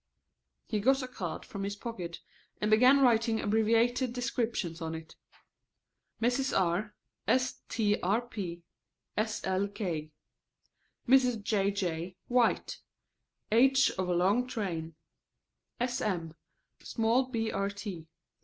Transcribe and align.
He 0.65 0.79
got 0.79 1.03
a 1.03 1.07
card 1.07 1.45
from 1.45 1.61
his 1.63 1.75
pocket 1.75 2.21
and 2.59 2.71
began 2.71 3.01
writing 3.01 3.39
abbreviated 3.39 4.13
descriptions 4.13 4.81
on 4.81 4.95
it. 4.95 5.15
"Mrs. 6.19 6.57
R. 6.59 6.95
strp. 7.27 8.63
slk." 9.15 10.11
"Mrs. 11.07 11.43
J. 11.43 11.69
J. 11.69 12.17
white; 12.27 12.79
h. 13.51 13.91
of 13.91 14.09
a 14.09 14.15
long 14.15 14.47
train." 14.47 14.95
"Sm. 15.79 16.31
Small 16.81 17.31
brt. 17.31 18.07
Mrs. 18.07 18.07